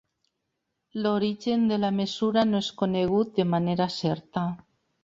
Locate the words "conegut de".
2.83-3.51